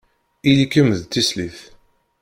Ili-kem 0.49 0.89
d 0.99 1.01
tislit. 1.11 1.59